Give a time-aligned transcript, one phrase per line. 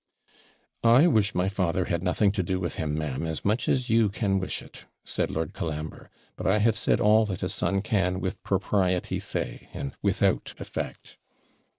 [0.83, 4.09] 'I wish my father had nothing to do with him, ma'am, as much as you
[4.09, 8.19] can wish it,' said Lord Colambre; 'but I have said all that a son can
[8.19, 11.19] with propriety say, and without effect.'